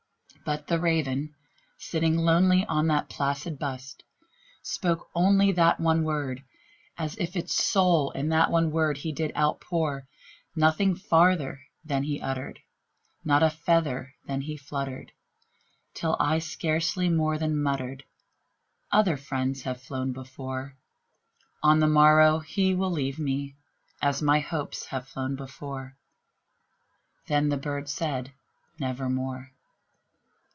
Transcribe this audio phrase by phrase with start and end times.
[0.43, 1.35] But the Raven,
[1.77, 4.03] sitting lonely on that placid bust,
[4.63, 6.43] spoke only That one word,
[6.97, 10.07] as if his soul in that one word he did outpour.
[10.55, 12.59] Nothing further then he uttered
[13.23, 15.11] not a feather then he fluttered
[15.93, 18.03] Till I scarcely more than muttered,
[18.91, 20.75] "Other friends have flown before
[21.61, 23.55] On the morrow he will leave me,
[24.01, 25.97] as my hopes have flown before."
[27.27, 28.33] Then the bird said,
[28.79, 29.51] "Nevermore."